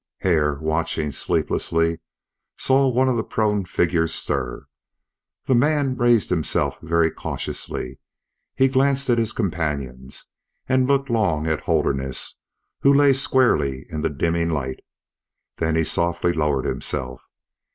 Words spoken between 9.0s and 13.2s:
at his companions, and looked long at Holderness, who lay